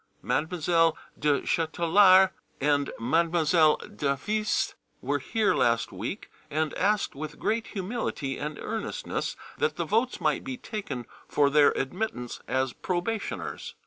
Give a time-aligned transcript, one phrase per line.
[0.23, 8.39] Mademoiselle du Châtelard and Mademoiselle d'Avise were here last week, and asked with great humility
[8.39, 13.75] and earnestness that the votes might be taken for their admittance as probationers.